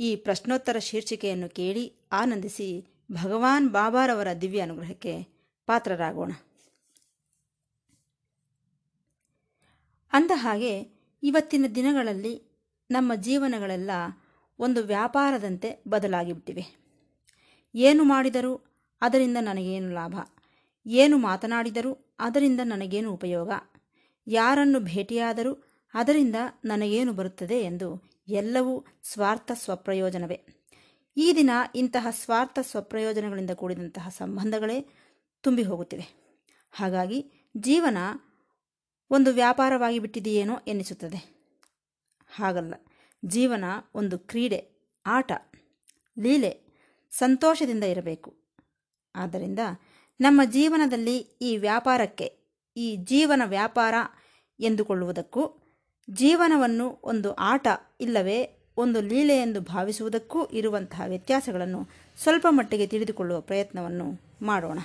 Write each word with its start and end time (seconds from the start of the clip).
ಈ 0.00 0.16
ಪ್ರಶ್ನೋತ್ತರ 0.16 0.78
ಶೀರ್ಷಿಕೆಯನ್ನು 0.78 1.48
ಕೇಳಿ 1.48 2.08
ಆನಂದಿಸಿ 2.12 2.86
ಭಗವಾನ್ 3.12 3.70
ಬಾಬಾರವರ 3.70 4.32
ದಿವ್ಯ 4.32 4.60
ಅನುಗ್ರಹಕ್ಕೆ 4.60 5.22
ಪಾತ್ರರಾಗೋಣ. 5.66 6.32
ಅಂದ 10.12 10.30
ಹಾಗೆ 10.34 10.80
ಇವತ್ತಿನ 11.22 11.64
ದಿನಗಳಲ್ಲಿ 11.74 12.42
ನಮ್ಮ 12.90 13.14
ಜೀವನಗಳೆಲ್ಲ 13.14 13.90
ಒಂದು 14.58 14.82
ವ್ಯಾಪಾರದಂತೆ 14.82 15.82
ಬದಲಾಗಿಬಿಟ್ಟಿವೆ. 15.88 16.80
ಏನು 17.74 18.04
ಮಾಡಿದರೂ 18.04 18.64
ಅದರಿಂದ 19.00 19.36
ನನಗೇನು 19.40 19.90
ಲಾಭ. 19.90 20.14
ಏನು 20.86 21.18
ಮಾತನಾಡಿದರೂ 21.18 22.16
ಅದರಿಂದ 22.18 22.60
ನನಗೇನು 22.64 23.12
ಉಪಯೋಗ. 23.12 23.50
ಯಾರನ್ನು 24.26 24.80
ಭೇಟಿಯಾದರೂ 24.80 25.52
ಅದರಿಂದ 25.94 26.34
ನನಗೇನು 26.64 27.12
ಬರುತ್ತದೆ 27.12 27.60
ಎಂದು 27.60 28.09
ಎಲ್ಲವೂ 28.30 28.86
ಸ್ವಾರ್ಥ 29.02 29.52
ಸ್ವಪ್ರಯೋಜನವೇ. 29.54 30.46
ಈ 31.16 31.32
ದಿನ 31.36 31.50
ಇಂತಹ 31.74 32.06
ಸ್ವಾರ್ಥ 32.10 32.58
ಸ್ವಪ್ರಯೋಜನಗಳಿಂದ 32.62 33.50
ಕೂಡಿದಂತಹ 33.50 34.08
ಸಂಬಂಧಗಳೇ 34.08 34.86
ತುಂಬಿ 35.40 35.62
ಹೋಗುತ್ತಿವೆ. 35.62 36.36
ಹಾಗಾಗಿ 36.72 37.32
ಜೀವನ 37.56 37.98
ಒಂದು 39.10 39.32
ವ್ಯಾಪಾರವಾಗಿ 39.32 39.98
ಬಿಟ್ಟಿದೆಯೇನೋ 39.98 40.58
ಎನ್ನಿಸುತ್ತದೆ. 40.66 41.40
ಹಾಗಲ್ಲ, 42.34 42.74
ಜೀವನ 43.24 43.64
ಒಂದು 43.94 44.18
ಕ್ರೀಡೆ, 44.18 44.72
ಆಟ, 45.06 45.32
ಲೀಲೆ 46.18 46.70
ಸಂತೋಷದಿಂದ 47.10 47.84
ಇರಬೇಕು. 47.84 48.34
ಆದ್ದರಿಂದ 49.14 49.58
ನಮ್ಮ 50.20 50.40
ಜೀವನದಲ್ಲಿ 50.44 51.18
ಈ 51.18 51.56
ವ್ಯಾಪಾರಕ್ಕೆ, 51.56 52.40
ಈ 52.76 52.96
ಜೀವನ 52.96 53.42
ವ್ಯಾಪಾರ 53.44 53.94
ಎಂದುಕೊಳ್ಳುವುದಕ್ಕೂ 54.60 55.59
ಜೀವನವನ್ನು 56.12 57.00
ಒಂದು 57.04 57.34
ಆಟ 57.34 57.66
ಇಲ್ಲವೇ 58.00 58.56
ಒಂದು 58.76 59.00
ಲೀಲೆ 59.00 59.36
ಎಂದು 59.38 59.60
ಭಾವಿಸುವುದಕ್ಕೂ 59.60 60.44
ಇರುವಂತಹ 60.44 61.02
ವ್ಯತ್ಯಾಸಗಳನ್ನು 61.06 61.88
ಸ್ವಲ್ಪ 62.16 62.46
ಮಟ್ಟಿಗೆ 62.50 62.86
ತಿಳಿದುಕೊಳ್ಳುವ 62.86 63.40
ಪ್ರಯತ್ನವನ್ನು 63.40 64.20
ಮಾಡೋಣ. 64.42 64.78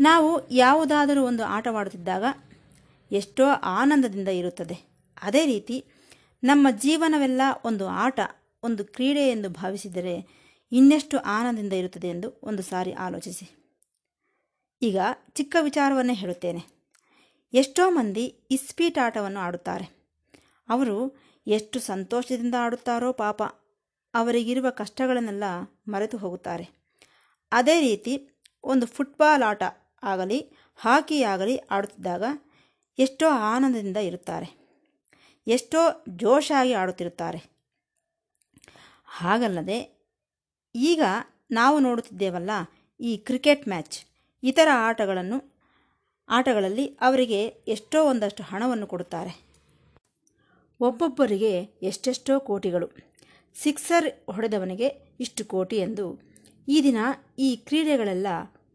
ನಾವು 0.00 0.50
ಯಾವುದಾದರೂ 0.50 1.24
ಒಂದು 1.24 1.44
ಆಟವಾಡುತ್ತಿದ್ದಾಗ 1.44 2.24
ಎಷ್ಟೋ 3.12 3.46
ಆನಂದದಿಂದ 3.48 4.28
ಇರುತ್ತದೆ. 4.28 4.90
ಅದೇ 5.22 5.46
ರೀತಿ 5.46 5.84
ನಮ್ಮ 6.44 6.68
ಜೀವನವೆಲ್ಲ 6.70 7.40
ಒಂದು 7.64 7.86
ಆಟ, 7.86 8.20
ಒಂದು 8.62 8.84
ಕ್ರೀಡೆ 8.84 9.28
ಎಂದು 9.28 9.50
ಭಾವಿಸಿದರೆ 9.50 10.26
ಇನ್ನೆಷ್ಟು 10.72 11.18
ಆನಂದದಿಂದ 11.18 11.72
ಇರುತ್ತದೆ 11.72 12.08
ಎಂದು 12.08 12.40
ಒಂದು 12.42 12.62
ಸಾರಿ 12.62 12.92
ಆಲೋಚಿಸಿ. 12.92 13.76
ಈಗ 14.82 14.98
ಚಿಕ್ಕ 15.32 15.56
ವಿಚಾರವನ್ನೇ 15.60 16.14
ಹೇಳುತ್ತೇನೆ. 16.14 16.79
ಎಷ್ಟೋ 17.52 17.90
ಮಂದಿ 17.90 18.46
ಇಸ್ಪೀಟ್ 18.50 18.98
ಆಟವನ್ನು 18.98 19.40
ಆಡುತ್ತಾರೆ. 19.40 19.86
ಅವರು 20.68 21.16
ಎಷ್ಟು 21.46 21.80
ಸಂತೋಷದಿಂದ 21.80 22.54
ಆಡುತ್ತಾರೋ 22.58 23.12
ಪಾಪ, 23.12 23.42
ಅವರಿಗಿರುವ 24.14 24.70
ಕಷ್ಟಗಳನ್ನೆಲ್ಲ 24.70 25.44
ಮರೆತು 25.88 26.18
ಹೋಗುತ್ತಾರೆ. 26.18 26.68
ಅದೇ 27.52 27.80
ರೀತಿ 27.80 28.30
ಒಂದು 28.64 28.86
ಫುಟ್ಬಾಲ್ 28.86 29.42
ಆಟ 29.42 29.62
ಆಗಲಿ 30.02 30.56
ಹಾಕಿ 30.76 31.22
ಆಗಲಿ 31.22 31.56
ಆಡುತ್ತಿದ್ದಾಗ 31.56 32.24
ಎಷ್ಟೋ 32.98 33.28
ಆನಂದದಿಂದ 33.28 33.96
ಇರುತ್ತಾರೆ. 33.96 34.48
ಎಷ್ಟೋ 35.46 36.04
ಜೋಶಾಗಿ 36.08 36.72
ಆಡುತ್ತಿರುತ್ತಾರೆ. 36.72 37.40
ಹಾಗಲ್ಲದೆ 39.06 39.78
ಈಗ 40.74 41.02
ನಾವು 41.50 41.78
ನೋಡುತ್ತಿದ್ದೇವಲ್ಲ 41.78 42.50
ಈ 43.00 43.16
ಕ್ರಿಕೆಟ್ 43.16 43.68
ಮ್ಯಾಚ್, 43.68 44.06
ಇತರ 44.42 44.68
ಆಟಗಳನ್ನು 44.72 45.49
ಆಟಗಳಲ್ಲಿ 46.30 46.86
ಅವರಿಗೆ 47.00 47.40
ಎಷ್ಟೋ 47.46 47.98
ಒಂದಷ್ಟು 48.04 48.42
ಹಣವನ್ನು 48.42 48.86
ಕೊಡುತ್ತಾರೆ. 48.86 49.32
ಒಬ್ಬೊಬ್ಬರಿಗೆ 50.80 51.52
ಎಷ್ಟೆಷ್ಟೋ 51.82 52.40
ಕೋಟಿಗಳು. 52.40 52.88
ಸಿಕ್ಸರ್ 53.54 54.08
ಹೊಡೆದವನಿಗೆ 54.30 54.88
ಇಷ್ಟು 55.20 55.44
ಕೋಟಿ 55.44 55.76
ಎಂದು 55.76 56.06
ಈ 56.68 56.82
ದಿನ 56.82 56.98
ಈ 57.38 57.56
ಕ್ರೀಡೆಗಳೆಲ್ಲ 57.56 58.26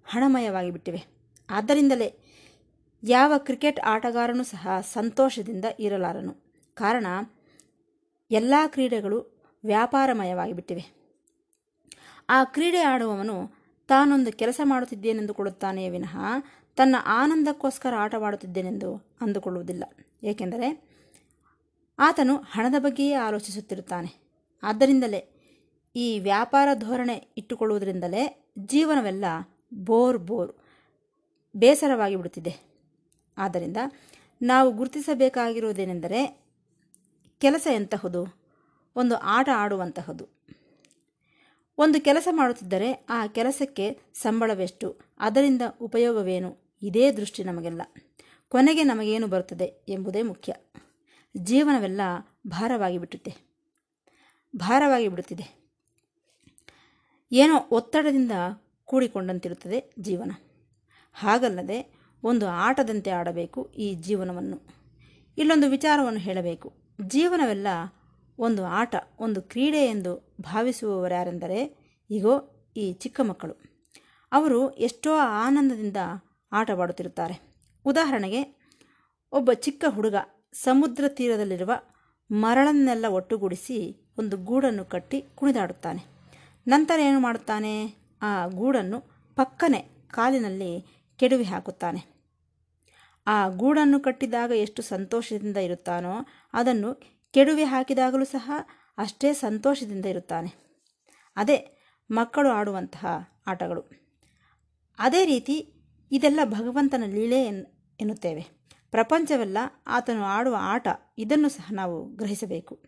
ಹಣಮಯವಾಗಿ 0.05 0.71
ಬಿಟ್ಟಿವೆ 0.71 1.01
ಆದ್ದರಿಂದಲೇ 1.49 2.09
ಯಾವ 3.03 3.33
ಕ್ರಿಕೆಟ್ 3.37 3.79
ಆಟಗಾರನೂ 3.79 4.43
ಸಹ 4.43 4.67
ಸಂತೋಷದಿಂದ 4.81 5.65
ಇರಲಾರನು. 5.79 6.33
ಕಾರಣ, 6.73 7.07
ಎಲ್ಲ 8.31 8.53
ಕ್ರೀಡೆಗಳು 8.67 9.19
ವ್ಯಾಪಾರಮಯವಾಗಿ 9.65 10.53
ಬಿಟ್ಟಿವೆ 10.53 10.83
ಆ 12.29 12.43
ಕ್ರೀಡೆ 12.43 12.81
ಆಡುವವನು 12.81 13.37
ತಾನೊಂದು 13.87 14.31
ಕೆಲಸ 14.31 14.61
ಮಾಡುತ್ತಿದ್ದೇನೆಂದುಕೊಳ್ಳುತ್ತಾನೆಯೇ 14.63 15.89
ವಿನಃ 15.89 16.17
ತನ್ನ 16.75 16.95
ಆನಂದಕ್ಕೋಸ್ಕರ 17.05 17.93
ಆಟವಾಡುತ್ತಿದ್ದೇನೆಂದು 17.97 18.95
ಅಂದುಕೊಳ್ಳುವುದಿಲ್ಲ. 19.21 19.83
ಏಕೆಂದರೆ 20.23 20.95
ಆತನು 21.99 22.37
ಹಣದ 22.37 22.75
ಬಗ್ಗೆಯೇ 22.79 23.13
ಆಲೋಚಿಸುತ್ತಿರುತ್ತಾನೆ. 23.13 24.25
ಆದ್ದರಿಂದಲೇ 24.63 25.31
ಈ 25.95 26.19
ವ್ಯಾಪಾರ 26.19 26.67
ಧೋರಣೆ 26.73 27.27
ಇಟ್ಟುಕೊಳ್ಳುವುದರಿಂದಲೇ 27.37 28.51
ಜೀವನವೆಲ್ಲ 28.59 29.25
ಬೋರ್ 29.73 30.17
ಬೋರ್, 30.17 30.55
ಬೇಸರವಾಗಿ 31.57 32.15
ಬಿಡುತ್ತಿದೆ. 32.15 32.55
ಆದ್ದರಿಂದ 33.37 33.77
ನಾವು 34.41 34.71
ಗುರುತಿಸಬೇಕಾಗಿರುವುದೇನೆಂದರೆ 34.71 36.45
ಕೆಲಸ 37.37 37.67
ಎಂತಹುದು? 37.71 38.45
ಒಂದು 38.95 39.15
ಆಟ 39.15 39.49
ಆಡುವಂತಹದು. 39.55 40.27
ಒಂದು 41.77 42.01
ಕೆಲಸ 42.01 42.27
ಮಾಡುತ್ತಿದ್ದರೆ 42.31 43.05
ಆ 43.09 43.27
ಕೆಲಸಕ್ಕೆ 43.27 43.99
ಸಂಬಳವೆಷ್ಟು? 44.13 44.99
ಅದರಿಂದ 45.19 45.61
ಉಪಯೋಗವೇನು? 45.81 46.64
ಇದೇ 46.81 47.11
ದೃಷ್ಟಿ 47.11 47.43
ನಮಗೆಲ್ಲ. 47.43 47.81
ಕೊನೆಗೆ 48.49 48.83
ನಮಗೇನು 48.83 49.27
ಬರುತ್ತದೆ 49.27 49.65
ಎಂಬುದೇ 49.65 50.21
ಮುಖ್ಯ. 50.21 50.55
ಜೀವನವೆಲ್ಲ 51.37 52.01
ಭಾರವಾಗಿ 52.47 52.97
ಬಿಟ್ಟುತ್ತೆ. 52.97 53.35
ಭಾರವಾಗಿ 54.55 55.07
ಬಿಡುತ್ತಿದೆ. 55.07 55.65
ಏನೋ 57.31 57.67
ಒತ್ತಡದಿಂದ 57.71 58.31
ಕೂಡಿಕೊಂಡಂತಿರುತ್ತದೆ 58.85 59.93
ಜೀವನ. 59.99 60.31
ಹಾಗಲ್ಲದೆ 61.13 61.95
ಒಂದು 62.23 62.47
ಆಟದಂತೆ 62.47 63.09
ಆಡಬೇಕು 63.09 63.71
ಈ 63.77 63.93
ಜೀವನವನ್ನು. 63.93 64.61
ಇಲ್ಲೊಂದು 65.37 65.69
ವಿಚಾರವನ್ನು 65.69 66.19
ಹೇಳಬೇಕು. 66.19 66.73
ಜೀವನವೆಲ್ಲ 67.07 67.67
ಒಂದು 68.39 68.65
ಆಟ, 68.65 68.95
ಒಂದು 69.19 69.41
ಕ್ರೀಡೆ 69.41 69.85
ಎಂದು 69.85 70.35
ಭಾವಿಸುವವರ್ಯಾರೆಂದರೆ 70.41 71.77
ಈಗೋ 72.11 72.65
ಈ 72.77 72.93
ಚಿಕ್ಕ 72.93 73.21
ಮಕ್ಕಳು. 73.21 73.53
ಅವರು 74.31 74.71
ಎಷ್ಟೋ 74.71 75.17
ಆನಂದದಿಂದ 75.17 75.97
ಆಟವಾಡುತ್ತಿರುತ್ತಾರೆ. 76.51 77.41
ಉದಾಹರಣೆಗೆ, 77.85 78.65
ಒಬ್ಬ 79.31 79.53
ಚಿಕ್ಕ 79.53 79.85
ಹುಡುಗ 79.89 80.15
ಸಮುದ್ರ 80.53 81.07
ತೀರದಲ್ಲಿರುವ 81.07 81.71
ಮರಳನ್ನೆಲ್ಲ 82.31 83.05
ಒಟ್ಟುಗೂಡಿಸಿ 83.05 84.07
ಒಂದು 84.17 84.37
ಗೂಡನ್ನು 84.37 84.85
ಕಟ್ಟಿ 84.85 85.23
ಕುಣಿದಾಡುತ್ತಾನೆ. 85.35 86.05
ನಂತರ 86.67 86.99
ಏನು 86.99 87.19
ಮಾಡುತ್ತಾನೆ? 87.19 87.95
ಆ 88.21 88.47
ಗೂಡನ್ನು 88.47 88.99
ಪಕ್ಕನೆ 89.35 89.79
ಕಾಲಿನಲ್ಲಿ 90.11 90.85
ಕೆಡವಿ 91.17 91.43
ಹಾಕುತ್ತಾನೆ. 91.43 92.15
ಆ 93.27 93.47
ಗೂಡನ್ನು 93.47 93.99
ಕಟ್ಟಿದಾಗ 93.99 94.51
ಎಷ್ಟು 94.51 94.81
ಸಂತೋಷದಿಂದ 94.81 95.57
ಇರುತ್ತಾನೋ, 95.57 96.25
ಅದನ್ನು 96.53 97.01
ಕೆಡವಿ 97.33 97.63
ಹಾಕಿದಾಗಲೂ 97.63 98.25
ಸಹ 98.25 98.51
ಅಷ್ಟೇ 98.97 99.33
ಸಂತೋಷದಿಂದ 99.33 100.05
ಇರುತ್ತಾನೆ. 100.05 100.65
ಅದೇ 101.35 101.87
ಮಕ್ಕಳು 102.11 102.49
ಆಡುವಂತಹ 102.49 103.05
ಆಟಗಳು. 103.47 104.05
ಅದೇ 104.99 105.25
ರೀತಿ 105.25 105.74
ಇದೆಲ್ಲ 106.11 106.39
ಭಗವಂತನ 106.43 107.03
ಲೀಲೆ 107.07 107.43
ಎನ್, 107.43 107.65
ಎನ್ನುತ್ತೇವೆ. 107.99 108.47
ಪ್ರಪಂಚವೆಲ್ಲ 108.91 109.57
ಆತನು 109.87 110.23
ಆಡುವ 110.23 110.55
ಆಟ, 110.59 110.87
ಇದನ್ನು 111.17 111.49
ಸಹ 111.49 111.69
ನಾವು 111.71 112.05
ಗ್ರಹಿಸಬೇಕು. 112.05 112.83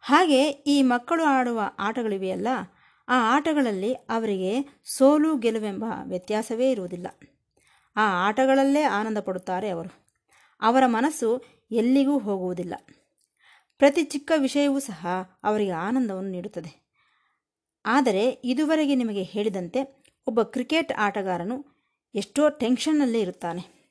ಹಾಗೆ 0.00 0.44
ಈ 0.46 0.82
ಮಕ್ಕಳು 0.82 1.24
ಆಡುವ 1.24 1.60
ಆಟಗಳಿವೆಯಲ್ಲ, 1.78 2.48
ಆ 3.08 3.36
ಆಟಗಳಲ್ಲಿ 3.36 3.92
ಅವರಿಗೆ 3.92 4.82
ಸೋಲು 4.84 5.36
ಗೆಲುವೆಂಬ 5.36 5.84
ವ್ಯತ್ಯಾಸವೇ 6.04 6.70
ಇರುವುದಿಲ್ಲ. 6.70 7.06
ಆ 7.96 8.28
ಆಟಗಳಲ್ಲೇ 8.28 8.82
ಆನಂದ 8.82 9.18
ಪಡುತ್ತಾರೆ 9.18 9.68
ಅವರು. 9.68 10.06
ಅವರ 10.60 10.82
ಮನಸ್ಸು 10.86 11.44
ಎಲ್ಲಿಗೂ 11.70 12.18
ಹೋಗುವುದಿಲ್ಲ. 12.18 12.74
ಪ್ರತಿ 13.78 14.04
ಚಿಕ್ಕ 14.04 14.32
ವಿಷಯವೂ 14.36 14.78
ಸಹ 14.78 15.06
ಅವರಿಗೆ 15.44 15.70
ಆನಂದವನ್ನು 15.70 16.30
ನೀಡುತ್ತದೆ. 16.30 16.82
ಆದರೆ 17.84 18.28
ಇದುವರೆಗೆ 18.28 18.94
ನಿಮಗೆ 18.94 19.22
ಹೇಳಿದಂತೆ 19.22 20.01
ಒಬ್ಬ 20.26 20.42
ಕ್ರಿಕೆಟ್ 20.42 20.92
ಆಟಗಾರನು 20.92 21.66
ಎಷ್ಟೋ 22.14 22.48
ಟೆನ್ಷನ್ನಲ್ಲೇ 22.48 23.20
ಇರುತ್ತಾನೆ. 23.20 23.82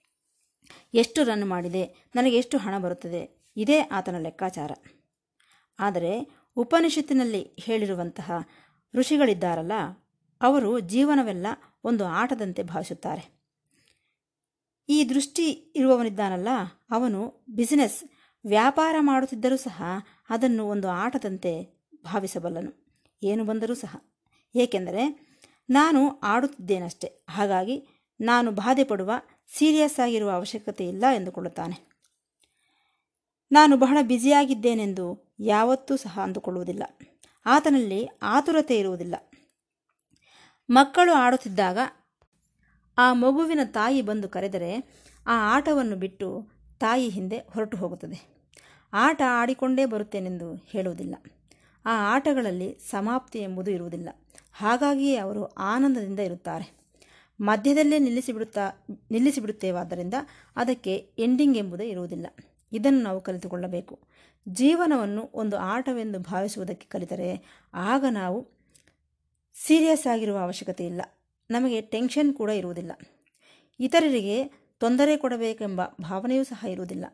ಎಷ್ಟು 0.94 1.24
ರನ್ 1.24 1.50
ಮಾಡಿದೆ, 1.50 2.12
ನನಗೆ 2.16 2.38
ಎಷ್ಟು 2.38 2.58
ಹಣ 2.58 2.78
ಬರುತ್ತದೆ, 2.78 3.52
ಇದೇ 3.58 3.80
ಆತನ 3.80 4.18
ಲೆಕ್ಕಾಚಾರ. 4.18 4.72
ಆದರೆ 5.80 6.42
ಉಪನಿಷತ್ತಿನಲ್ಲಿ 6.56 7.56
ಹೇಳಿರುವಂತಹ 7.60 8.32
ಋಷಿಗಳಿದ್ದಾರಲ್ಲ, 8.94 9.72
ಅವರು 10.42 10.80
ಜೀವನವೆಲ್ಲ 10.80 11.48
ಒಂದು 11.84 12.06
ಆಟದಂತೆ 12.06 12.64
ಭಾವಿಸುತ್ತಾರೆ. 12.64 13.42
ಈ 14.90 15.10
ದೃಷ್ಟಿ 15.10 15.52
ಇರುವವನಿದ್ದಾನಲ್ಲ, 15.52 16.48
ಅವನು 16.92 17.46
ಬಿಸಿನೆಸ್, 17.50 18.04
ವ್ಯಾಪಾರ 18.46 18.96
ಮಾಡುತ್ತಿದ್ದರೂ 19.00 19.58
ಸಹ 19.58 19.84
ಅದನ್ನು 20.30 20.68
ಒಂದು 20.68 20.88
ಆಟದಂತೆ 20.90 21.82
ಭಾವಿಸಬಲ್ಲನು. 22.04 22.72
ಏನು 23.24 23.44
ಬಂದರೂ 23.44 23.76
ಸಹ. 23.76 23.96
ಏಕೆಂದರೆ 24.56 25.31
ನಾನು 25.72 26.20
ಆಡುತ್ತಿದ್ದೇನಷ್ಟೆ. 26.20 27.26
ಹಾಗಾಗಿ 27.30 27.88
ನಾನು 28.22 28.52
ಬಾಧೆ 28.52 28.84
ಪಡುವ, 28.84 29.12
ಸೀರಿಯಸ್ 29.58 30.00
ಆಗಿರುವ 30.00 30.30
ಅವಶ್ಯಕತೆ 30.30 30.88
ಇಲ್ಲ 30.88 31.04
ಎಂದುಕೊಳ್ಳುತ್ತಾನೆ. 31.16 31.92
ನಾನು 33.52 33.78
ಬಹಳ 33.78 33.98
ಬ್ಯುಸಿಯಾಗಿದ್ದೇನೆಂದು 34.02 35.36
ಯಾವತ್ತೂ 35.40 35.98
ಸಹ 35.98 36.20
ಅಂದುಕೊಳ್ಳುವುದಿಲ್ಲ. 36.24 36.84
ಆತನಲ್ಲಿ 37.46 38.10
ಆತುರತೆ 38.22 38.80
ಇರುವುದಿಲ್ಲ. 38.80 39.16
ಮಕ್ಕಳು 40.70 41.14
ಆಡುತ್ತಿದ್ದಾಗ 41.14 41.78
ಆ 42.98 43.14
ಮಗುವಿನ 43.14 43.60
ತಾಯಿ 43.66 44.02
ಬಂದು 44.02 44.30
ಕರೆದರೆ 44.30 44.78
ಆ 45.28 45.56
ಆಟವನ್ನು 45.56 45.96
ಬಿಟ್ಟು 45.96 46.48
ತಾಯಿ 46.80 47.10
ಹಿಂದೆ 47.10 47.38
ಹೊರಟು 47.38 47.78
ಹೋಗುತ್ತದೆ. 47.78 48.42
ಆಟ 48.94 49.22
ಆಡಿಕೊಂಡೇ 49.28 49.86
ಬರುತ್ತೇನೆಂದು 49.86 50.56
ಹೇಳುವುದಿಲ್ಲ. 50.56 51.16
ಆ 51.86 52.16
ಆಟಗಳಲ್ಲಿ 52.16 52.80
ಸಮಾಪ್ತಿ 52.80 53.40
ಎಂಬುದು 53.40 53.72
ಇರುವುದಿಲ್ಲ. 53.72 54.10
ಹಾಗಾಗಿಯೇ 54.62 55.16
ಅವರು 55.16 55.46
ಆನಂದದಿಂದ 55.46 56.20
ಇರುತ್ತಾರೆ. 56.20 56.82
ಮಧ್ಯದಲ್ಲೇ 57.42 58.00
ನಿಲ್ಲಿಸಿಬಿಡುತ್ತಾ, 58.00 58.86
ನಿಲ್ಲಿಸಿಬಿಡುತ್ತೇವಾದ್ದರಿಂದ 59.12 60.14
ಅದಕ್ಕೆ 60.56 61.10
ಎಂಡಿಂಗ್ 61.18 61.58
ಎಂಬುದೇ 61.58 61.90
ಇರುವುದಿಲ್ಲ. 61.90 62.28
ಇದನ್ನು 62.74 63.02
ನಾವು 63.02 63.22
ಕಲಿತುಕೊಳ್ಳಬೇಕು. 63.22 64.00
ಜೀವನವನ್ನು 64.50 65.30
ಒಂದು 65.34 65.58
ಆಟವೆಂದು 65.58 66.20
ಭಾವಿಸುವುದಕ್ಕೆ 66.20 66.88
ಕಲಿತರೆ 66.88 67.62
ಆಗ 67.74 68.06
ನಾವು 68.10 68.48
ಸೀರಿಯಸ್ 69.54 70.08
ಆಗಿರುವ 70.08 70.38
ಅವಶ್ಯಕತೆ 70.38 70.86
ಇಲ್ಲ. 70.86 71.02
ನಮಗೆ 71.52 71.82
ಟೆನ್ಷನ್ 71.82 72.34
ಕೂಡ 72.34 72.50
ಇರುವುದಿಲ್ಲ. 72.50 72.92
ಇತರರಿಗೆ 73.80 74.44
ತೊಂದರೆ 74.80 75.18
ಕೊಡಬೇಕೆಂಬ 75.18 75.82
ಭಾವನೆಯೂ 76.02 76.44
ಸಹ 76.44 76.66
ಇರುವುದಿಲ್ಲ. 76.70 77.06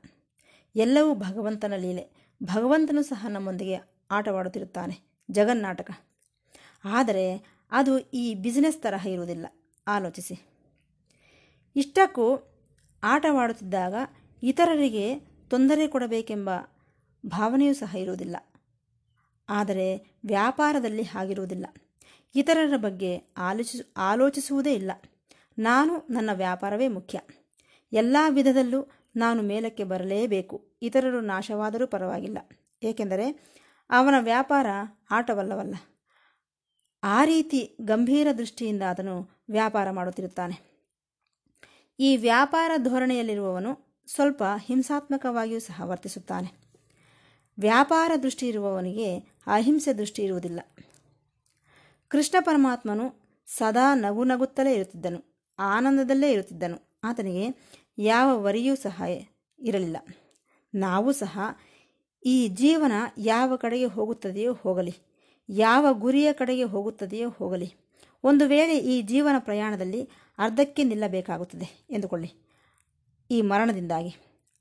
ಎಲ್ಲವೂ 0.76 1.16
ಭಗವಂತನ 1.16 1.74
ಲೀಲೆ. 1.76 2.32
ಭಗವಂತನು 2.44 3.04
ಸಹ 3.04 3.26
ನಮ್ಮೊಂದಿಗೆ 3.30 3.76
ಆಟವಾಡುತ್ತಿರುತ್ತಾನೆ. 4.12 4.98
ಜಗನ್ನಾಟಕ. 5.32 6.07
ಆದರೆ 6.88 7.58
ಅದು 7.72 8.00
ಈ 8.00 8.34
ಬಿಸ್ನೆಸ್ 8.34 8.82
ತರಹ 8.82 9.08
ಇರುವುದಿಲ್ಲ. 9.08 9.46
ಆಲೋಚಿಸಿ. 9.88 10.42
ಇಷ್ಟಕ್ಕೂ 11.76 12.54
ಆಟವಾಡುತ್ತಿದ್ದಾಗ 13.04 13.94
ಇತರರಿಗೆ 14.44 15.20
ತೊಂದರೆ 15.50 15.88
ಕೊಡಬೇಕೆಂಬ 15.88 16.50
ಭಾವನೆಯೂ 17.26 17.74
ಸಹ 17.74 17.96
ಇರುವುದಿಲ್ಲ. 17.96 18.36
ಆದರೆ 19.50 20.18
ವ್ಯಾಪಾರದಲ್ಲಿ 20.26 21.04
ಹಾಗಿರುವುದಿಲ್ಲ. 21.04 21.66
ಇತರರ 22.36 22.78
ಬಗ್ಗೆ 22.78 23.22
ಆಲೋಚಿಸು, 23.38 23.94
ಆಲೋಚಿಸುವುದೇ 23.98 24.74
ಇಲ್ಲ. 24.74 24.92
ನಾನು 25.58 26.08
ನನ್ನ 26.10 26.30
ವ್ಯಾಪಾರವೇ 26.34 26.88
ಮುಖ್ಯ. 26.88 27.22
ಎಲ್ಲ 27.94 28.18
ವಿಧದಲ್ಲೂ 28.30 28.92
ನಾನು 29.16 29.42
ಮೇಲಕ್ಕೆ 29.42 29.84
ಬರಲೇಬೇಕು. 29.84 30.72
ಇತರರು 30.82 31.22
ನಾಶವಾದರೂ 31.22 31.88
ಪರವಾಗಿಲ್ಲ. 31.88 32.38
ಏಕೆಂದರೆ 32.84 33.58
ಅವನ 33.90 34.16
ವ್ಯಾಪಾರ 34.20 34.68
ಆಟವಲ್ಲವಲ್ಲ. 35.12 35.76
ಆ 37.04 37.26
ರೀತಿ 37.26 37.78
ಗಂಭೀರ 37.82 38.28
ದೃಷ್ಟಿಯಿಂದ 38.38 38.84
ಆತನು 38.90 39.44
ವ್ಯಾಪಾರ 39.50 39.92
ಮಾಡುತ್ತಿರುತ್ತಾನೆ. 39.92 40.78
ಈ 42.00 42.18
ವ್ಯಾಪಾರ 42.18 42.72
ಧೋರಣೆಯಲ್ಲಿರುವವನು 42.78 44.04
ಸ್ವಲ್ಪ 44.08 44.44
ಹಿಂಸಾತ್ಮಕವಾಗಿಯೂ 44.66 45.60
ಸಹ 45.60 45.82
ವರ್ತಿಸುತ್ತಾನೆ. 45.86 46.68
ವ್ಯಾಪಾರ 47.60 48.12
ದೃಷ್ಟಿ 48.24 48.48
ಇರುವವನಿಗೆ 48.48 49.18
ಅಹಿಂಸೆ 49.48 49.94
ದೃಷ್ಟಿ 49.94 50.24
ಇರುವುದಿಲ್ಲ. 50.24 50.60
ಕೃಷ್ಣ 52.08 52.36
ಪರಮಾತ್ಮನು 52.40 53.28
ಸದಾ 53.48 53.96
ನಗು 53.96 54.24
ನಗುತ್ತಲೇ 54.24 54.74
ಇರುತ್ತಿದ್ದನು, 54.74 55.46
ಆನಂದದಲ್ಲೇ 55.60 56.32
ಇರುತ್ತಿದ್ದನು, 56.32 57.00
ಆತನಿಗೆ 57.04 57.48
ಯಾವ 57.98 58.44
ವರಿಯೂ 58.44 58.76
ಸಹ 58.76 59.04
ಇರಲಿಲ್ಲ. 59.60 59.98
ನಾವು 60.76 61.14
ಸಹ 61.14 61.40
ಈ 62.26 62.48
ಜೀವನ 62.48 62.92
ಯಾವ 63.18 63.56
ಕಡೆಗೆ 63.56 63.86
ಹೋಗುತ್ತದೆಯೋ 63.86 64.54
ಹೋಗಲಿ. 64.54 65.07
ಯಾವ 65.50 65.88
ಗುರಿಯ 65.92 66.34
ಕಡೆಗೆ 66.34 66.64
ಹೋಗುತ್ತದೆಯೋ 66.64 67.30
ಹೋಗಲಿ. 67.30 67.74
ಒಂದು 68.24 68.48
ವೇಳೆ 68.48 68.78
ಈ 68.78 69.02
ಜೀವನ 69.02 69.36
ಪ್ರಯಾಣದಲ್ಲಿ 69.40 70.10
ಅರ್ಧಕ್ಕೆ 70.38 70.84
ನಿಲ್ಲಬೇಕಾಗುತ್ತದೆ 70.84 71.88
ಎಂದುಕೊಳ್ಳಿ. 71.90 72.34
ಈ 73.32 73.42
ಮರಣದಿಂದಾಗಿ. 73.42 74.16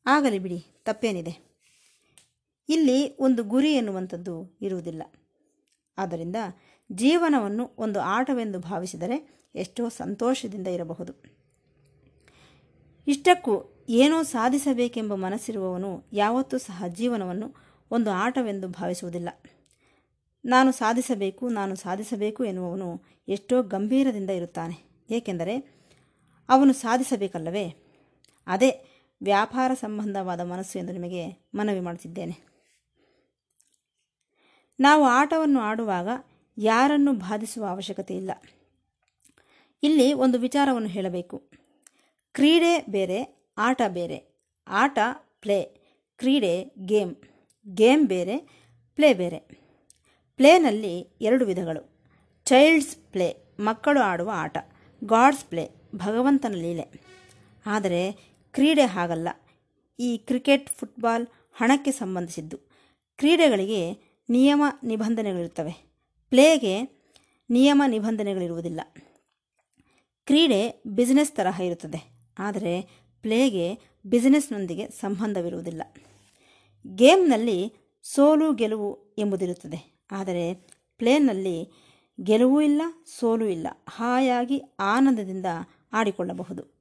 ಆಗಲಿ 0.07 0.39
ಬಿಡಿ, 0.39 0.67
ತಪ್ಪೇನಿದೆ. 0.85 1.63
ಇಲ್ಲಿ 2.69 3.17
ಒಂದು 3.21 3.45
ಗುರಿ 3.45 3.73
ಎನ್ನುವಂಥದ್ದು 3.73 4.59
ಇರುವುದಿಲ್ಲ. 4.63 5.03
ಆದ್ದರಿಂದ 5.99 6.37
ಜೀವನವನ್ನು 6.93 7.71
ಒಂದು 7.79 8.01
ಆಟವೆಂದು 8.01 8.61
ಭಾವಿಸಿದರೆ 8.61 9.47
ಎಷ್ಟೋ 9.55 9.89
ಸಂತೋಷದಿಂದ 9.89 10.67
ಇರಬಹುದು. 10.67 11.13
ಇಷ್ಟಕ್ಕೂ 13.07 13.85
ಏನೋ 13.89 14.23
ಸಾಧಿಸಬೇಕೆಂಬ 14.23 15.15
ಮನಸ್ಸಿರುವವನು 15.15 16.05
ಯಾವತ್ತೂ 16.13 16.59
ಸಹ 16.59 16.85
ಜೀವನವನ್ನು 16.89 17.55
ಒಂದು 17.91 18.11
ಆಟವೆಂದು 18.11 18.69
ಭಾವಿಸುವುದಿಲ್ಲ. 18.69 19.29
ನಾನು 20.47 20.73
ಸಾಧಿಸಬೇಕು 20.73 21.49
ನಾನು 21.49 21.77
ಸಾಧಿಸಬೇಕು 21.77 22.45
ಎನ್ನುವವನು 22.45 23.03
ಎಷ್ಟೋ 23.29 23.63
ಗಂಭೀರದಿಂದ 23.63 24.31
ಇರುತ್ತಾನೆ. 24.31 25.05
ಏಕೆಂದರೆ 25.11 25.85
ಅವನು 26.49 26.73
ಸಾಧಿಸಬೇಕಲ್ಲವೇ? 26.73 27.75
ಅದೇ 28.47 28.85
ವ್ಯಾಪಾರ 29.23 29.75
ಸಂಬಂಧವಾದ 29.75 30.41
ಮನಸ್ಸು 30.41 30.79
ಎಂದು 30.79 30.93
ನಿಮಗೆ 30.93 31.51
ಮನವಿ 31.55 31.81
ಮಾಡುತ್ತಿದ್ದೇನೆ 31.81 32.47
ನಾವು 34.81 35.05
ಆಟವನ್ನು 35.05 35.61
ಆಡುವಾಗ 35.61 36.09
ಯಾರನ್ನು 36.59 37.13
ಬಾಧಿಸುವ 37.13 37.65
ಅವಶ್ಯಕತೆ 37.65 38.17
ಇಲ್ಲ. 38.17 38.31
ಇಲ್ಲಿ 39.83 40.13
ಒಂದು 40.13 40.39
ವಿಚಾರವನ್ನು 40.39 40.89
ಹೇಳಬೇಕು. 40.89 41.51
ಕ್ರೀಡೆ 42.33 42.87
ಬೇರೆ, 42.89 43.49
ಆಟ 43.59 43.83
ಬೇರೆ. 43.89 44.49
ಆಟ, 44.69 44.99
ಪ್ಲೇ. 45.41 45.63
ಕ್ರೀಡೆ, 46.19 46.75
ಗೇಮ್. 46.79 47.15
ಗೇಮ್ 47.75 48.07
ಬೇರೆ, 48.07 48.39
ಪ್ಲೇ 48.95 49.15
ಬೇರೆ. 49.15 49.66
ಪ್ಲೇನಲ್ಲಿ 50.37 51.01
ಎರಡು 51.21 51.47
ವಿಧಗಳು. 51.47 52.01
ಚೈಲ್ಡ್ಸ್ 52.45 52.97
ಪ್ಲೇ, 52.97 53.55
ಮಕ್ಕಳು 53.61 54.01
ಆಡುವ 54.01 54.31
ಆಟ. 54.35 54.57
ಗಾಡ್ಸ್ 55.05 55.45
ಪ್ಲೇ, 55.45 55.71
ಭಗವಂತನ 55.95 56.53
ಲೀಲೆ. 56.53 57.01
ಆದರೆ 57.67 58.13
ಕ್ರೀಡೆ 58.53 58.83
ಹಾಗಲ್ಲ. 58.83 59.29
ಈ 59.99 60.17
ಕ್ರಿಕೆಟ್, 60.17 60.71
ಫುಟ್ಬಾಲ್ 60.71 61.27
ಹಣಕ್ಕೆ 61.55 61.93
ಸಂಬಂಧಿಸಿದ್ದು. 61.93 62.59
ಕ್ರೀಡೆಗಳಿಗೆ 63.17 63.93
ನಿಯಮ 64.29 64.63
ನಿಬಂಧನೆಗಳಿರ್ತವೆ 64.83 65.73
ಪ್ಲೇಗೆ 66.31 67.05
ನಿಯಮ 67.51 67.83
ನಿಬಂಧನೆಗಳಿರುವುದಿಲ್ಲ. 67.87 68.81
ಕ್ರೀಡೆ 70.27 70.83
ಬಿಸಿನೆಸ್ 70.87 71.33
ತರಹ 71.33 71.61
ಇರುತ್ತದೆ. 71.61 72.31
ಆದರೆ 72.39 72.83
ಪ್ಲೇಗೆ 73.23 73.79
ಬಿಸಿನೆಸ್ನೊಂದಿಗೆ 74.07 74.89
ಸಂಬಂಧವಿರುವುದಿಲ್ಲ. 74.89 75.83
ಗೇಮ್ನಲ್ಲಿ 76.95 77.73
ಸೋಲು 78.03 78.53
ಗೆಲುವು 78.53 79.15
ಎಂಬುದಿರುತ್ತದೆ. 79.19 79.96
ಆದರೆ 80.11 80.55
ಪ್ಲೇನಲ್ಲಿ 80.99 81.71
ಗೆಲುವು 82.23 82.61
ಇಲ್ಲ, 82.61 82.83
ಸೋಲು 83.19 83.47
ಇಲ್ಲ. 83.47 83.67
ಹಾಯಾಗಿ 83.89 84.63
ಆನಂದದಿಂದ 84.81 85.47
ಆಡಿಕೊಳ್ಳಬಹುದು. 85.93 86.77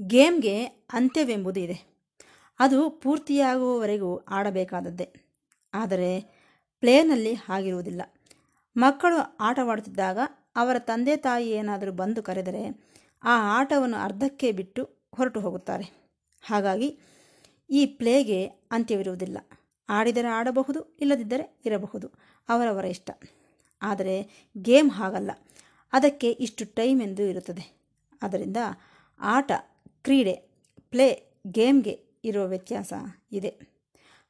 ಗೇಮ್ಗೆ 0.00 0.64
ಅಂತ್ಯವೆಂಬುದು 0.66 1.60
ಇದೆ. 1.60 1.96
ಅದು 2.58 2.90
ಪೂರ್ತಿಯಾಗುವವರೆಗೂ 2.90 4.16
ಆಡಬೇಕಾದದ್ದೇ. 4.16 5.14
ಆದರೆ 5.74 6.20
ಪ್ಲೇನಲ್ಲಿ 6.80 7.34
ಹಾಗಿರುವುದಿಲ್ಲ. 7.34 8.02
ಮಕ್ಕಳು 8.76 9.36
ಆಟವಾಡುತ್ತಿದ್ದಾಗ 9.40 10.18
ಅವರ 10.56 10.76
ತಂದೆ 10.78 11.16
ತಾಯಿ 11.16 11.50
ಏನಾದರೂ 11.50 11.92
ಬಂದು 11.92 12.22
ಕರೆದರೆ 12.22 12.86
ಆ 13.24 13.60
ಆಟವನ್ನು 13.60 13.96
ಅರ್ಧಕ್ಕೆ 13.96 14.52
ಬಿಟ್ಟು 14.52 15.08
ಹೊರಟು 15.14 15.40
ಹೋಗುತ್ತಾರೆ. 15.40 16.10
ಹಾಗಾಗಿ 16.42 16.98
ಈ 17.70 17.86
ಪ್ಲೇಗೆ 17.86 18.46
ಅಂತ್ಯವಿರುವುದಿಲ್ಲ. 18.46 19.38
ಆಡಿದರೆ 19.88 20.28
ಆಡಬಹುದು, 20.28 20.96
ಇಲ್ಲದಿದ್ದರೆ 21.00 21.60
ಇರಬಹುದು. 21.66 22.10
ಅವರವರ 22.48 22.84
ಇಷ್ಟ. 22.84 23.10
ಆದರೆ 23.82 24.46
ಗೇಮ್ 24.58 24.90
ಹಾಗಲ್ಲ. 24.90 25.30
ಅದಕ್ಕೆ 25.92 26.30
ಇಷ್ಟು 26.30 26.74
ಟೈಮ್ 26.74 27.02
ಎಂದು 27.02 27.22
ಇರುತ್ತದೆ. 27.22 27.76
ಅದರಿಂದ 28.22 28.56
ಆಟ, 29.20 29.52
ಕ್ರೀಡೆ, 30.02 30.32
ಪ್ಲೇ, 30.90 31.36
ಗೇಮ್ಗೆ 31.46 32.06
ಇರುವ 32.24 32.46
ವ್ಯತ್ಯಾಸ 32.46 32.92
ಇದೆ. 33.32 33.60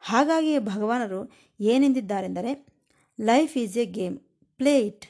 ಹಾಗಾಗಿಯೇ 0.00 0.58
ಭಗವಾನರು 0.58 1.30
ಏನೆಂದಿದ್ದಾರೆಂದರೆ, 1.60 2.66
life 3.20 3.58
is 3.58 3.78
a 3.78 3.84
game, 3.84 4.18
play 4.56 4.80
it. 4.80 5.06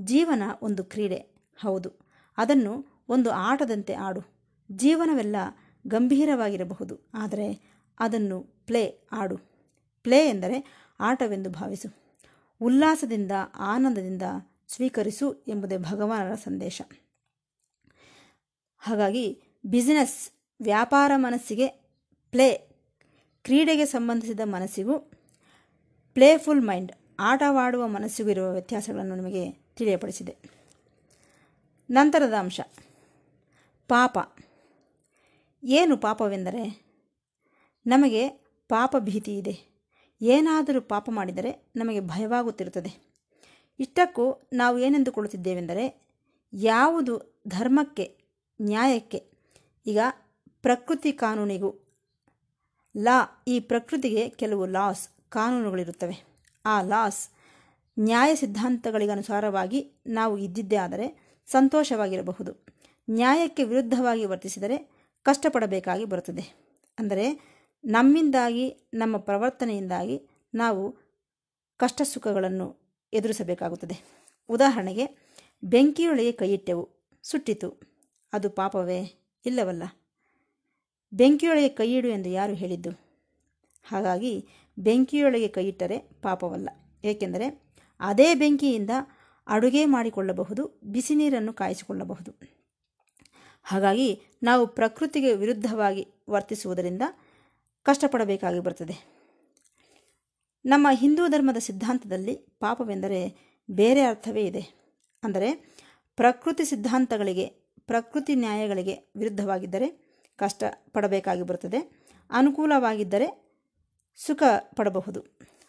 ಜೀವನ 0.00 0.42
ಒಂದು 0.62 0.84
ಕ್ರೀಡೆ, 0.84 1.16
ಹೌದು. 1.60 1.92
ಅದನ್ನು 2.36 3.04
ಒಂದು 3.08 3.30
ಆಟದಂತೆ 3.30 3.94
ಆಡು. 3.94 4.20
ಜೀವನವೆಲ್ಲ 4.72 5.36
ಗಂಭೀರವಾಗಿರಬಹುದು, 5.86 7.10
ಆದರೆ 7.14 7.72
ಅದನ್ನು 7.98 8.40
ಪ್ಲೇ 8.40 9.08
ಆಡು. 9.12 9.51
ಪ್ಲೇ 10.02 10.28
ಎಂದರೆ 10.28 10.86
ಆಟವೆಂದು 11.00 11.50
ಭಾವಿಸು. 11.50 12.02
ಉಲ್ಲಾಸದಿಂದ, 12.60 13.32
ಆನಂದದಿಂದ 13.54 14.22
ಸ್ವೀಕರಿಸು 14.68 15.44
ಎಂಬುದೇ 15.48 15.76
ಭಗವಾನರ 15.76 16.34
ಸಂದೇಶ. 16.34 16.82
ಹಾಗಾಗಿ 18.78 19.42
ಬಿಸಿನೆಸ್, 19.66 20.30
ವ್ಯಾಪಾರ 20.62 21.12
ಮನಸ್ಸಿಗೆ 21.16 21.66
ಪ್ಲೇ, 22.30 22.52
ಕ್ರೀಡೆಗೆ 23.42 23.84
ಸಂಬಂಧಿಸಿದ 23.84 24.40
ಮನಸ್ಸಿಗೂ 24.44 24.98
ಪ್ಲೇಫುಲ್ 26.14 26.62
ಮೈಂಡ್, 26.62 26.92
ಆಟವಾಡುವ 27.18 27.88
ಮನಸ್ಸಿಗೂ 27.88 28.28
ಇರುವ 28.28 28.52
ವ್ಯತ್ಯಾಸಗಳನ್ನು 28.52 29.16
ನಿಮಗೆ 29.16 29.50
ತಿಳಿಯಪಡಿಸಿದೆ. 29.50 30.36
ನಂತರದ 31.90 32.32
ಅಂಶ. 32.32 32.60
ಪಾಪ. 33.88 34.18
ಏನು 35.64 35.96
ಪಾಪವೆಂದರೆ? 35.96 36.82
ನಮಗೆ 37.86 38.28
ಪಾಪ 38.68 38.96
ಭೀತಿ 38.98 39.38
ಇದೆ. 39.38 39.71
ಏನಾದರೂ 40.22 40.80
ಪಾಪ 40.80 41.10
ಮಾಡಿದರೆ 41.12 41.72
ನಮಗೆ 41.76 42.00
ಭಯವಾಗುತ್ತಿರುತ್ತದೆ. 42.00 43.12
ಇಷ್ಟಕ್ಕೂ 43.80 44.48
ನಾವು 44.52 44.78
ಏನೆಂದುಕೊಳ್ಳುತ್ತಿದ್ದೇವೆಂದರೆ, 44.78 46.02
ಯಾವುದು 46.52 47.42
ಧರ್ಮಕ್ಕೆ, 47.48 48.18
ನ್ಯಾಯಕ್ಕೆ, 48.62 49.24
ಈಗ 49.86 49.98
ಪ್ರಕೃತಿ 50.62 51.12
ಕಾನೂನಿಗೂ, 51.12 51.98
ಲಾ, 52.96 53.44
ಈ 53.48 53.60
ಪ್ರಕೃತಿಗೆ 53.60 54.28
ಕೆಲವು 54.28 54.66
ಲಾಸ್, 54.66 55.08
ಕಾನೂನುಗಳಿರುತ್ತವೆ. 55.30 56.24
ಆ 56.66 56.82
ಲಾಸ್ 56.82 57.28
ನ್ಯಾಯ 57.98 58.34
ಸಿದ್ಧಾಂತಗಳಿಗನುಸಾರವಾಗಿ 58.34 59.92
ನಾವು 60.06 60.38
ಇದ್ದಿದ್ದೇ 60.38 60.76
ಆದರೆ 60.76 61.36
ಸಂತೋಷವಾಗಿರಬಹುದು. 61.46 62.64
ನ್ಯಾಯಕ್ಕೆ 63.10 63.64
ವಿರುದ್ಧವಾಗಿ 63.64 64.24
ವರ್ತಿಸಿದರೆ 64.24 64.90
ಕಷ್ಟಪಡಬೇಕಾಗಿ 65.22 66.04
ಬರುತ್ತದೆ. 66.04 66.54
ಅಂದರೆ 66.98 67.51
ನಮ್ಮಿಂದಾಗಿ, 67.84 68.90
ನಮ್ಮ 68.94 69.16
ಪ್ರವರ್ತನೆಯಿಂದಾಗಿ 69.16 70.28
ನಾವು 70.54 70.96
ಕಷ್ಟ 71.76 72.02
ಸುಖಗಳನ್ನು 72.02 72.76
ಎದುರಿಸಬೇಕಾಗುತ್ತದೆ. 73.12 74.24
ಉದಾಹರಣೆಗೆ, 74.48 75.06
ಬೆಂಕಿಯೊಳಗೆ 75.64 76.32
ಕೈಯಿಟ್ಟೆವು, 76.32 76.88
ಸುಟ್ಟಿತು, 77.22 77.80
ಅದು 78.32 78.50
ಪಾಪವೇ 78.50 79.30
ಇಲ್ಲವಲ್ಲ. 79.46 79.82
ಬೆಂಕಿಯೊಳಗೆ 81.12 81.68
ಕೈಯಿಡು 81.68 82.08
ಎಂದು 82.08 82.28
ಯಾರು 82.28 82.54
ಹೇಳಿದ್ದು? 82.54 82.90
ಹಾಗಾಗಿ, 83.84 84.48
ಬೆಂಕಿಯೊಳಗೆ 84.78 85.48
ಕೈಯಿಟ್ಟರೆ 85.48 85.98
ಪಾಪವಲ್ಲ. 85.98 86.68
ಏಕೆಂದರೆ, 87.04 87.62
ಅದೇ 88.00 88.34
ಬೆಂಕಿಯಿಂದ 88.34 88.90
ಅಡುಗೆ 89.46 89.84
ಮಾಡಿಕೊಳ್ಳಬಹುದು, 89.84 90.80
ಬಿಸಿ 90.84 91.14
ನೀರನ್ನು 91.14 91.52
ಕಾಯಿಸಿಕೊಳ್ಳಬಹುದು. 91.52 92.32
ಹಾಗಾಗಿ, 93.62 94.22
ನಾವು 94.42 94.66
ಪ್ರಕೃತಿಗೆ 94.66 95.34
ವಿರುದ್ಧವಾಗಿ 95.34 96.06
ವರ್ತಿಸುವುದರಿಂದ 96.30 97.02
ಕಷ್ಟಪಡಬೇಕಾಗಿ 97.82 98.60
ಬರ್ತದೆ. 98.60 99.22
ನಮ್ಮ 100.64 100.88
ಹಿಂದೂ 100.90 101.28
ಧರ್ಮದ 101.28 101.56
ಸಿದ್ಧಾಂತದಲ್ಲಿ 101.58 102.34
ಪಾಪವೆಂದರೆ 102.34 103.52
ಬೇರೆ 103.70 104.00
ಅರ್ಥವೇ 104.00 104.42
ಇದೆ. 104.42 104.82
ಅಂದರೆ 105.24 105.52
ಪ್ರಕೃತಿ 106.16 106.64
ಸಿದ್ಧಾಂತಗಳಿಗೆ, 106.64 107.46
ಪ್ರಕೃತಿ 107.86 108.34
ನ್ಯಾಯಗಳಿಗೆ 108.34 109.12
ವಿರುದ್ಧವಾಗಿದ್ದರೆ 109.16 110.12
ಕಷ್ಟ 110.36 110.64
ಪಡಬೇಕಾಗಿ 110.92 111.42
ಬರುತ್ತದೆ 111.42 112.08
ಅನುಕೂಲವಾಗಿದ್ದರೆ 112.30 113.56
ಸುಖ 114.16 114.42
ಪಡಬಹುದು 114.76 115.20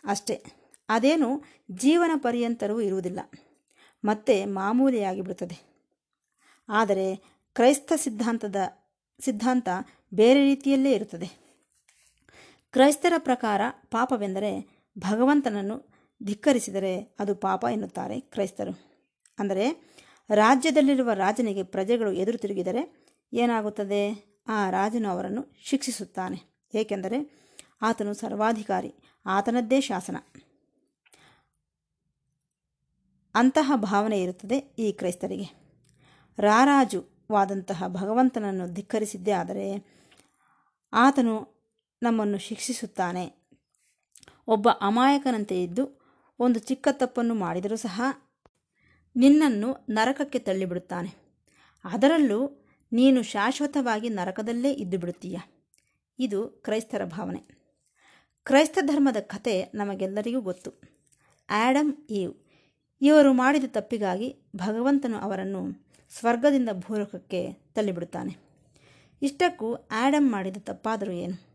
ಅಷ್ಟೇ. 0.03 0.43
ಅದೇನು 0.89 1.43
ಜೀವನ 1.71 2.11
ಪರ್ಯಂತರವೂ 2.15 2.81
ಇರುವುದಿಲ್ಲ. 2.81 3.19
ಮತ್ತೆ 4.05 4.45
ಮಾಮೂಲಿಯಾಗಿ 4.45 5.21
ಬಿಡುತ್ತದೆ. 5.21 5.73
ಆದರೆ 6.69 7.15
ಕ್ರೈಸ್ತ 7.55 7.93
ಸಿದ್ಧಾಂತದ, 7.95 8.55
ಸಿದ್ಧಾಂತ 9.19 9.69
ಬೇರೆ 10.13 10.39
ರೀತಿಯಲ್ಲೇ 10.39 10.91
ಇರುತ್ತದೆ. 10.91 11.42
ಕ್ರೈಸ್ತರ 12.73 13.13
ಪ್ರಕಾರ 13.17 13.61
ಪಾಪವೆಂದರೆ 13.91 14.81
ಭಗವಂತನನ್ನು 14.99 15.75
ಧಿಕ್ಕರಿಸಿದರೆ 16.23 17.15
ಅದು 17.19 17.35
ಪಾಪ 17.35 17.65
ಎನ್ನುತ್ತಾರೆ 17.71 18.19
ಕ್ರೈಸ್ತರು. 18.19 18.73
ಅಂದರೆ 19.39 19.65
ರಾಜ್ಯದಲ್ಲಿರುವ 20.29 21.13
ರಾಜನಿಗೆ 21.13 21.63
ಪ್ರಜೆಗಳು 21.63 22.11
ಎದುರು 22.11 22.37
ತಿರುಗಿದರೆ 22.37 23.05
ಏನಾಗುತ್ತದೆ? 23.33 24.01
ಆ 24.47 24.69
ರಾಜನು 24.69 25.09
ಅವರನ್ನು 25.09 25.53
ಶಿಕ್ಷಿಸುತ್ತಾನೆ. 25.63 26.39
ಏಕೆಂದರೆ 26.73 27.17
ಆತನು 27.81 28.13
ಸರ್ವಾಧಿಕಾರಿ, 28.13 28.93
ಆತನದ್ದೇ 29.25 29.81
ಶಾಸನ. 29.81 30.17
ಅಂತಹ 33.35 33.71
ಭಾವನೆ 33.75 34.21
ಇರುತ್ತದೆ 34.21 34.57
ಈ 34.57 34.91
ಕ್ರೈಸ್ತರಿಗೆ. 34.91 35.47
ರಾರಾಜುವಾದಂತಹ 36.39 37.83
ಭಗವಂತನನ್ನು 37.87 38.73
ಧಿಕ್ಕರಿಸಿದ್ದೇ 38.73 39.31
ಆದರೆ 39.31 39.67
ಆತನು 40.93 41.52
ನಮ್ಮನ್ನು 42.03 42.37
ಶಿಕ್ಷಿಸುತ್ತಾನೆ. 42.37 43.47
ಒಬ್ಬ 44.47 44.69
ಅಮಾಯಕನಂತೆ 44.81 45.63
ಇದ್ದು 45.63 46.03
ಒಂದು 46.39 46.59
ಚಿಕ್ಕ 46.59 46.87
ತಪ್ಪನ್ನು 46.91 47.35
ಮಾಡಿದರೂ 47.35 47.75
ಸಹ 47.75 48.01
ನಿನ್ನನ್ನು 49.15 49.85
ನರಕಕ್ಕೆ 49.89 50.39
ತಳ್ಳಿಬಿಡುತ್ತಾನೆ. 50.39 51.15
ಅದರಲ್ಲೂ 51.85 52.67
ನೀನು 52.93 53.23
ಶಾಶ್ವತವಾಗಿ 53.23 54.09
ನರಕದಲ್ಲೇ 54.09 54.71
ಇದ್ದು 54.71 54.99
ಬಿಡುತ್ತೀಯ. 54.99 55.37
ಇದು 56.19 56.47
ಕ್ರೈಸ್ತರ 56.47 57.05
ಭಾವನೆ. 57.05 57.43
ಕ್ರೈಸ್ತ 58.43 58.77
ಧರ್ಮದ 58.81 59.17
ಕತೆ 59.19 59.65
ನಮಗೆಲ್ಲರಿಗೂ 59.75 60.41
ಗೊತ್ತು. 60.41 60.71
Adam 61.49 61.93
Eve. 62.09 62.33
ಇವರು 63.01 63.33
ಮಾಡಿದ 63.33 63.63
ತಪ್ಪಿಗಾಗಿ 63.67 64.35
ಭಗವಂತನು 64.55 65.17
ಅವರನ್ನು 65.17 65.91
ಸ್ವರ್ಗದಿಂದ 66.09 66.69
ಭೂಲೋಕಕ್ಕೆ 66.73 67.53
ತಳ್ಳಿಬಿಡುತ್ತಾನೆ. 67.53 68.37
ಇಷ್ಟಕ್ಕೂ 69.21 69.73
ಆ್ಯಡಮ್ 69.73 70.31
ಮಾಡಿದ 70.31 70.57
ತಪ್ಪಾದರೂ 70.59 71.11
ಏನು? 71.11 71.52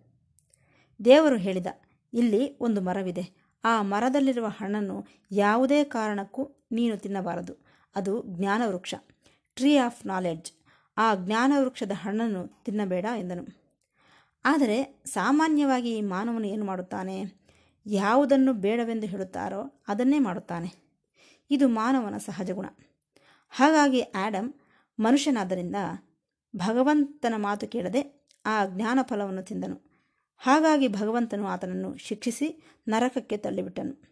ದೇವರು 1.05 1.37
ಹೇಳಿದ, 1.37 1.67
ಇಲ್ಲಿ 2.15 2.59
ಒಂದು 2.59 2.81
ಮರವಿದೆ. 2.81 3.49
ಆ 3.65 3.83
ಮರದಲ್ಲಿರುವ 3.83 4.47
ಹಣ್ಣನ್ನು 4.47 5.07
ಯಾವುದೇ 5.33 5.85
ಕಾರಣಕ್ಕೂ 5.85 6.67
ನೀನು 6.73 6.97
ತಿನ್ನಬಾರದು. 6.97 7.67
ಅದು 7.95 8.23
ಜ್ಞಾನವೃಕ್ಷ 8.27 8.95
ಟ್ರೀ 9.55 9.77
ಆಫ್ 9.77 10.07
ನಾಲೆಡ್ಜ್ 10.07 10.53
ಆ 10.97 11.15
ಜ್ಞಾನವೃಕ್ಷದ 11.15 11.93
ಹಣ್ಣನ್ನು 11.95 12.65
ತಿನ್ನಬೇಡ 12.65 13.07
ಎಂದನು. 13.19 13.45
ಆದರೆ 14.45 15.03
ಸಾಮಾನ್ಯವಾಗಿ 15.07 16.01
ಮಾನವನು 16.01 16.47
ಏನು 16.47 16.65
ಮಾಡುತ್ತಾನೆ? 16.65 17.25
ಯಾವುದನ್ನು 17.87 18.53
ಬೇಡವೆಂದು 18.53 19.07
ಹೇಳುತ್ತಾರೋ 19.07 19.85
ಅದನ್ನೇ 19.89 20.19
ಮಾಡುತ್ತಾನೆ. 20.19 20.89
ಇದು 21.51 21.69
ಮಾನವನ 21.69 22.17
ಸಹಜ 22.19 22.51
ಗುಣ. 22.51 22.67
ಹಾಗಾಗಿ 23.51 24.01
ಆ್ಯಡಮ್ 24.01 24.53
ಮನುಷ್ಯನಾದ್ದರಿಂದ 25.01 25.77
ಭಗವಂತನ 26.57 27.35
ಮಾತು 27.37 27.69
ಕೇಳದೆ 27.69 28.27
ಆ 28.47 28.67
ಜ್ಞಾನ 28.67 28.99
ಫಲವನ್ನು 29.03 29.43
ತಿಂದನು. 29.43 29.88
ಹಾಗಾಗಿ 30.39 30.89
ಭಗವಂತನು 30.89 31.47
ಆತನನ್ನು 31.47 31.97
ಶಿಕ್ಷಿಸಿ 31.97 32.63
ನರಕಕ್ಕೆ 32.89 33.37
ತಳ್ಳಿಬಿಟ್ಟನು. 33.37 34.03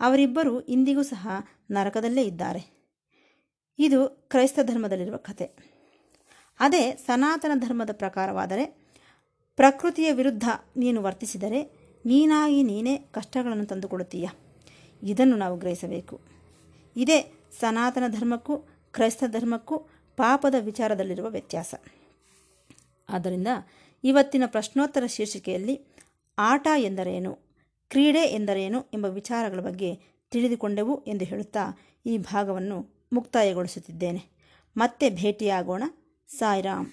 ಅವರಿಬ್ಬರು 0.00 0.60
ಇಂದಿಗೂ 0.60 1.02
ಸಹ 1.02 1.28
ನರಕದಲ್ಲೇ 1.70 2.22
ಇದ್ದಾರೆ. 2.22 2.80
ಇದು 3.78 4.08
ಕ್ರೈಸ್ತ 4.08 4.58
ಧರ್ಮದಲ್ಲಿರುವ 4.62 5.16
ಕಥೆ. 5.16 5.44
ಅದೇ 6.60 6.92
ಸನಾತನ 6.92 7.50
ಧರ್ಮದ 7.54 7.90
ಪ್ರಕಾರವಾದರೆ, 7.92 8.64
ಪ್ರಕೃತಿಯ 9.56 10.12
ವಿರುದ್ಧ 10.12 10.48
ನೀನು 10.76 11.02
ವರ್ತಿಸಿದರೆ 11.02 11.62
ನೀನಾಗಿ 12.06 12.62
ನೀನೇ 12.62 12.96
ಕಷ್ಟಗಳನ್ನು 12.96 13.66
ತಂದುಕೊಡುತ್ತೀಯ. 13.66 14.28
ಇದನ್ನು 15.02 15.36
ನಾವು 15.36 15.58
ಗ್ರಹಿಸಬೇಕು. 15.58 16.20
ಇದೇ 16.96 17.48
ಸನಾತನ 17.60 18.02
ಧರ್ಮಕ್ಕೂ 18.08 18.56
ಕ್ರೈಸ್ತ 18.92 19.24
ಧರ್ಮಕ್ಕೂ 19.26 19.76
ಪಾಪದ 20.16 20.54
ವಿಚಾರದಲ್ಲಿರುವ 20.60 21.30
ವ್ಯತ್ಯಾಸ. 21.30 21.74
ಆದ್ದರಿಂದ 23.08 23.48
ಇವತ್ತಿನ 24.04 24.42
ಪ್ರಶ್ನೋತ್ತರ 24.46 25.06
ಶೀರ್ಷಿಕೆಯಲ್ಲಿ 25.06 25.80
ಆಟ 26.38 26.68
ಎಂದರೇನು? 26.76 27.38
ಕ್ರೀಡೆ 27.88 28.22
ಎಂದರೇನು? 28.22 28.86
ಎಂಬ 28.94 29.06
ವಿಚಾರಗಳ 29.06 29.60
ಬಗ್ಗೆ 29.60 29.94
ತಿಳಿದುಕೊಂಡೆವು 30.30 31.04
ಎಂದು 31.04 31.24
ಹೇಳುತ್ತಾ 31.24 31.78
ಈ 32.06 32.18
ಭಾಗವನ್ನು 32.18 33.08
ಮುಕ್ತಾಯಗೊಳಿಸುತ್ತಿದ್ದೇನೆ. 33.12 34.22
ಮತ್ತೆ 34.76 35.10
ಭೇಟಿಯಾಗೋಣ. 35.10 35.82
ಸಾಯಿರಾಮ್ 36.28 36.86